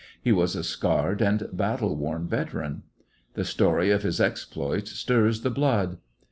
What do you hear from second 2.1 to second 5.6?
veteran. The story of his exploits stirs the